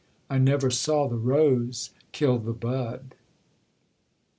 I 0.31 0.39
never 0.39 0.71
saw 0.71 1.07
the 1.07 1.15
rose 1.15 1.91
kill 2.11 2.39
the 2.39 2.53
bud!' 2.53 3.13